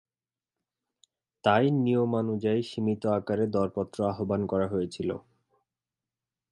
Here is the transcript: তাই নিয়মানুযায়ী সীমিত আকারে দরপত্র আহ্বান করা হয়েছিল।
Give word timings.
তাই 1.43 1.65
নিয়মানুযায়ী 1.77 2.61
সীমিত 2.63 3.03
আকারে 3.17 3.45
দরপত্র 3.47 3.97
আহ্বান 4.11 4.41
করা 4.45 4.67
হয়েছিল। 4.67 5.09